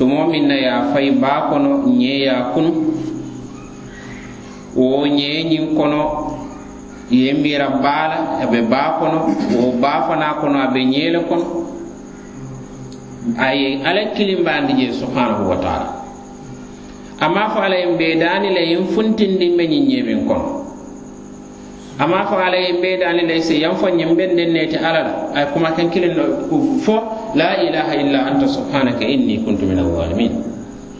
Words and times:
tumo 0.00 0.24
min 0.32 0.48
na 0.48 0.54
ya 0.56 0.92
fay 0.96 1.10
baa 1.12 1.52
kono 1.52 1.84
ñeeya 1.84 2.56
kunu 2.56 2.72
wo 4.76 5.04
ñeeñin 5.06 5.76
kono 5.76 6.00
yembira 7.12 7.68
baala 7.84 8.18
aɓe 8.42 8.58
baa 8.72 8.90
kono 8.98 9.18
wo 9.60 9.64
baa 9.82 10.00
fana 10.08 10.28
kono 10.40 10.56
aɓe 10.66 10.80
ñeele 10.92 11.20
kono 11.28 11.44
aye 13.46 13.66
ala 13.88 14.00
kilimbaandi 14.16 14.72
je 14.80 14.86
subhanahu 15.04 15.44
wa 15.50 15.56
taala 15.64 15.90
amma 17.24 17.42
fo 17.52 17.58
ala 17.60 17.76
en 17.84 17.92
ɓeedaani 18.00 18.48
la 18.56 18.62
en 18.72 18.82
funtindinɓe 18.96 19.62
ñin 19.72 19.84
ñeemin 19.88 20.24
kono 20.28 20.48
ama 22.00 22.24
fo 22.26 22.36
ala 22.38 22.56
ye 22.56 22.72
ɓeydani 22.82 23.26
lay 23.28 23.40
si 23.42 23.60
yan 23.60 23.76
fo 23.76 23.88
ñin 23.88 24.16
ɓen 24.16 24.32
ndenneti 24.32 24.76
ala 24.76 24.92
la 25.02 25.12
ay 25.34 25.44
kuma 25.52 25.72
ken 25.76 25.90
kilin 25.90 26.14
no 26.16 26.24
fo 26.80 26.94
la 27.34 27.60
ilaha 27.62 27.94
illa 27.96 28.18
anta 28.26 28.48
subhanaka 28.48 29.04
inni 29.04 29.38
kuntu 29.44 29.66
min 29.66 29.78
alzalimin 29.78 30.32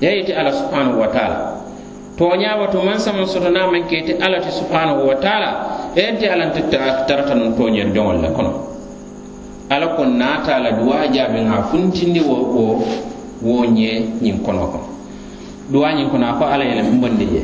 yeyiti 0.00 0.32
ala 0.34 0.50
subhanahu 0.52 0.98
wa 1.00 1.06
taala 1.06 1.54
toñawoto 2.18 2.82
man 2.82 2.98
saman 2.98 3.26
sotonaman 3.26 3.86
keti 3.86 4.12
ala 4.18 4.40
ti 4.42 4.50
subhanahu 4.50 5.06
wa 5.08 5.14
taala 5.22 5.50
eyenti 5.94 6.26
alanti 6.26 6.62
tarata 7.06 7.34
nun 7.34 7.54
toñer 7.54 7.94
joŋol 7.94 8.18
le 8.22 8.28
kono 8.36 8.52
ala 9.70 9.86
ko 9.94 10.04
naatala 10.04 10.72
duwajaɓe 10.82 11.38
ŋa 11.46 11.62
funtindi 11.70 12.20
wo 12.26 12.34
wo 12.56 12.84
wo 13.42 13.62
ñe 13.64 14.02
ñin 14.22 14.42
kono 14.42 14.66
kono 14.66 14.86
duwa 15.70 15.92
ñin 15.94 16.10
kono 16.10 16.26
a 16.26 16.32
ko 16.34 16.44
ala 16.44 16.64
yele 16.64 16.82
mbondi 16.82 17.24
je 17.32 17.40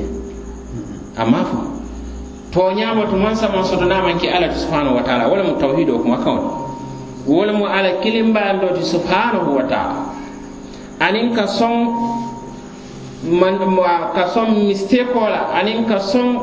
ama 1.16 1.38
fo 1.46 1.73
to 2.54 2.72
ñaama 2.72 3.06
tuman 3.10 3.34
saman 3.34 3.64
sotonaman 3.66 4.18
ke 4.18 4.30
ala 4.30 4.46
ti 4.48 4.58
subhanahu 4.62 4.94
wa 4.94 5.02
taala 5.02 5.26
wo 5.26 5.34
lemu 5.36 5.58
tawhido 5.58 5.98
kuma 5.98 6.22
kaŋo 6.22 6.70
Wala 7.26 7.52
mu 7.56 7.64
lemu 7.64 7.66
ala 7.66 7.98
kilimbayando 7.98 8.78
ti 8.78 8.82
subhanahu 8.86 9.58
wa 9.58 9.64
taala 9.66 9.96
aniŋ 11.02 11.34
ka 11.34 11.46
son 11.50 11.74
man 13.26 13.58
ka 14.14 14.30
son 14.30 14.54
mistake 14.70 15.10
wala 15.10 15.50
anin 15.58 15.82
ka 15.84 15.98
son 15.98 16.38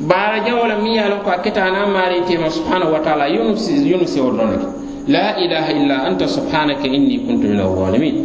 baarajawo 0.00 0.72
la 0.72 0.76
miŋ 0.80 0.92
ye 0.96 1.00
a 1.04 1.20
ko 1.20 1.28
a 1.28 1.68
na 1.70 1.84
mari 1.84 2.24
ti 2.24 2.40
subhanahu 2.40 2.96
wa 2.96 3.00
taala 3.04 3.28
yunu 3.28 3.60
siwo 4.08 4.32
don 4.32 4.48
le 4.56 4.58
la 5.12 5.36
ilaha 5.36 5.70
illa 5.76 5.96
anta 6.08 6.24
subhanaka 6.24 6.88
inni 6.88 7.28
kuntu 7.28 7.52
min 7.52 7.60
alzalimin 7.60 8.16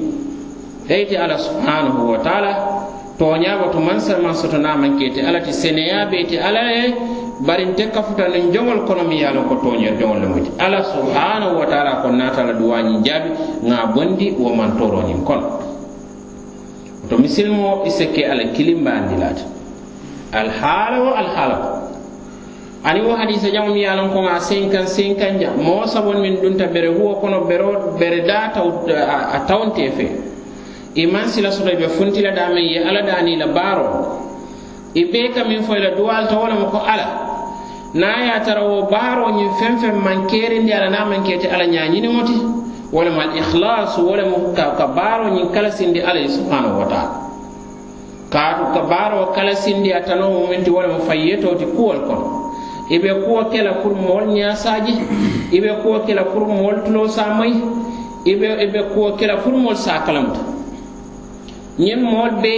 hayti 0.87 1.19
ala 1.19 1.35
subhanahu 1.35 2.07
wa 2.15 2.23
taala 2.23 2.80
toñaɓoto 3.21 3.79
mansalman 3.87 4.33
sotonamankeyte 4.41 5.19
ala 5.27 5.39
ti 5.45 5.53
seneyaɓeyte 5.63 6.35
ala 6.47 6.61
e 6.73 6.85
barinte 7.47 7.83
kafutanin 7.93 8.51
jogol 8.53 8.79
kono 8.87 9.03
mi 9.09 9.21
yalon 9.23 9.43
ko 9.49 9.55
toñer 9.63 9.93
jogol 9.99 10.19
lemuti 10.23 10.49
ala 10.57 10.79
subhanahu 10.93 11.53
wa 11.61 11.65
taala 11.71 12.01
ko 12.01 12.07
natala 12.09 12.53
duwañi 12.59 13.03
jaabi 13.05 13.29
ga 13.69 13.79
bondi 13.93 14.27
wo 14.41 14.49
mantoroñin 14.59 15.21
kono 15.23 15.47
to 17.09 17.15
misilmo 17.19 17.83
i 17.85 17.91
sikke 17.97 18.21
ala 18.31 18.43
kilimbandilata 18.57 19.43
alhaala 20.41 20.97
wo 21.05 21.11
alhaala 21.21 21.55
ko 21.65 21.69
ani 22.89 22.99
wo 23.05 23.13
hadisa 23.21 23.53
jamo 23.53 23.69
mi 23.73 23.85
yalon 23.85 24.09
ko 24.13 24.19
ga 24.27 24.41
sinkan 24.41 24.87
sinkan 24.89 25.37
ja 25.41 25.53
mo 25.53 25.85
sabon 25.85 26.17
min 26.25 26.41
dunta 26.41 26.65
bere 26.73 26.87
huwo 26.89 27.21
kono 27.21 27.45
bere 27.45 27.65
bere 27.99 28.25
da 28.25 28.49
taw 28.49 28.67
a 29.37 29.45
tawnte 29.47 29.91
fee 29.97 30.30
iman 30.95 31.27
sila 31.27 31.51
soto 31.51 31.71
ɓe 31.75 31.87
funtila 31.97 32.31
damen 32.31 32.63
ye 32.63 32.79
ala 32.83 33.01
danila 33.01 33.47
baro 33.55 34.17
i 34.93 35.05
ɓe 35.05 35.31
kamin 35.33 35.63
foyla 35.63 35.95
duwal 35.95 36.27
tawolema 36.27 36.65
ko 36.67 36.77
ala 36.83 37.07
na 37.93 38.25
ya 38.27 38.39
tara 38.43 38.63
wo 38.63 38.87
baro 38.91 39.31
ñin 39.31 39.49
fen 39.59 39.77
fen 39.77 39.95
man 40.03 40.27
kerindi 40.27 40.71
ala 40.73 40.89
na 40.89 41.05
man 41.05 41.23
kete 41.23 41.47
ala 41.47 41.65
ñañinimoti 41.65 42.35
wolema 42.91 43.23
alikhlas 43.23 43.97
wolemo 43.97 44.53
ka, 44.55 44.75
ka 44.77 44.87
baro 44.87 45.31
ñin 45.31 45.49
kala 45.53 45.71
sindi 45.71 46.01
alay 46.01 46.27
subhanahu 46.27 46.79
wa 46.79 46.85
taala 46.85 47.11
kaatu 48.31 48.63
ka 48.73 48.81
baro 48.83 49.31
kala 49.35 49.55
sindi 49.55 49.93
a 49.93 50.01
tano 50.03 50.29
muminti 50.29 50.69
wolema 50.69 50.99
fayyetoti 51.07 51.65
kuwol 51.71 51.99
kono 52.03 52.51
iɓe 52.91 53.13
kuwo 53.23 53.45
kela 53.45 53.71
pour 53.79 53.95
mool 53.95 54.27
ñasaji 54.35 54.99
iɓe 55.55 55.73
kuwo 55.83 55.99
kela 55.99 56.23
pour 56.23 56.47
mool 56.47 56.83
tulo 56.83 57.07
samayi 57.07 57.63
iɓe 58.25 58.81
kuwo 58.93 59.15
kela 59.15 59.37
pour 59.37 59.53
mool 59.55 59.75
sakalamta 59.75 60.50
ñiŋ 61.79 61.99
mool 62.03 62.31
be 62.41 62.51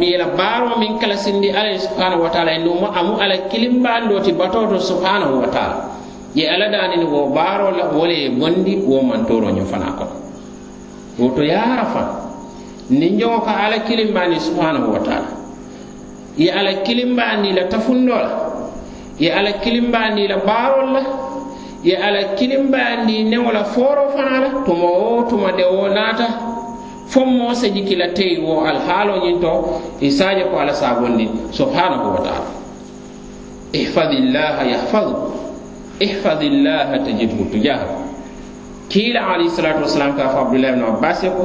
yeela 0.00 0.26
baaroo 0.36 0.78
miŋ 0.80 0.98
kala 1.00 1.16
sindi 1.16 1.50
alla 1.50 1.70
ye 1.70 1.78
subhanahu 1.78 2.22
wa 2.22 2.30
taala 2.30 2.58
numu 2.58 2.86
amu 2.88 3.20
alla 3.20 3.36
kilimbaandoo 3.48 4.20
ti 4.22 4.32
batoo 4.32 4.66
to 4.72 4.80
subhanahu 4.80 5.40
wa 5.44 5.48
taala 5.52 5.76
ye 6.34 6.48
alla 6.48 6.68
daaniŋ 6.72 7.04
wo 7.12 7.28
baaroo 7.28 7.76
la 7.76 7.84
wo 7.92 8.06
le 8.06 8.14
ye 8.16 8.28
bondi 8.30 8.80
wo 8.88 9.02
mantooroo 9.02 9.52
ñiŋ 9.52 9.64
fanaa 9.68 9.92
kono 10.00 10.16
wo 11.18 11.28
to 11.36 11.42
yaara 11.44 11.84
faŋ 11.92 12.08
niŋ 12.90 13.20
joŋo 13.20 13.40
ka 13.44 13.52
alla 13.52 13.78
kilimbaandi 13.84 14.40
subhanahu 14.40 14.92
wa 14.96 15.00
taala 15.04 15.28
ye 16.38 16.50
alla 16.52 16.72
kilimbaandi 16.80 17.52
la 17.52 17.64
tafundoo 17.68 18.16
la 18.16 18.32
ye 19.20 19.28
alla 19.32 19.52
kilimbaandi 19.60 20.28
la 20.28 20.36
baarol 20.40 20.88
la 20.92 21.02
ye 21.84 21.92
alla 21.96 22.32
kilimbaandi 22.32 23.24
neŋo 23.28 23.52
la 23.52 23.64
fooroo 23.76 24.08
fanaa 24.16 24.40
la 24.40 24.50
tuma 24.64 24.84
wo 24.88 25.22
tuma 25.28 25.52
de 25.52 25.64
wo 25.68 25.84
naata 25.92 26.55
fo 27.06 27.24
moo 27.26 27.54
seji 27.54 27.82
kila 27.82 28.08
tey 28.08 28.38
wo 28.42 28.64
alhaalo 28.66 29.14
to 29.40 29.80
i 30.00 30.10
saaje 30.10 30.44
ko 30.44 30.58
ala 30.60 30.74
saabondi 30.74 31.28
subhanahu 31.50 32.08
wa 32.10 32.18
taala 32.20 32.44
ihfadillaha 33.72 34.62
yahfadu 34.66 35.14
ihfadillaha 36.00 36.98
tajidhu 36.98 37.44
tujaha 37.44 37.86
kiila 38.88 39.26
alayhi 39.28 39.50
salatu 39.50 39.82
wasalam 39.82 40.16
ka 40.16 40.28
fo 40.34 40.38
abdulahi 40.40 40.72
ibnu 40.74 40.86
abbas 40.98 41.20
ko 41.22 41.44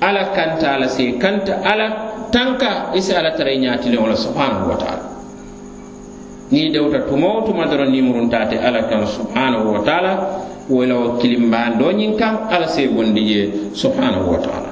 ala 0.00 0.24
kanta 0.32 0.74
ala 0.74 0.88
see 0.88 1.12
kanta 1.20 1.60
ala 1.64 1.86
tanka 2.32 2.88
i 2.96 3.00
ala 3.14 3.30
tara 3.36 3.52
i 3.52 4.16
subhanahu 4.16 4.70
wa 4.72 4.76
taala 4.80 5.07
ni 6.50 6.70
dewta 6.70 6.98
tumo 7.08 7.42
tuma 7.46 7.66
doro 7.68 7.84
nimuruntate 7.84 8.56
ala 8.58 8.82
kan 8.88 9.06
subhanahu 9.06 9.72
wa 9.72 9.80
taala 9.84 10.12
wo 10.70 10.84
la 10.86 10.94
wo 10.96 11.08
kilimbandoñin 11.20 12.16
kan 12.16 12.48
ala 12.50 12.66
se 12.68 12.88
bondi 12.88 13.22
je 13.26 13.40
subhanahu 13.72 14.32
wa 14.32 14.38
taala 14.40 14.67